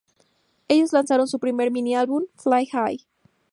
Ellos 0.67 0.93
lanzaron 0.93 1.27
su 1.27 1.37
primer 1.37 1.69
mini-álbum 1.69 2.23
"Fly 2.35 2.65
High". 2.65 3.05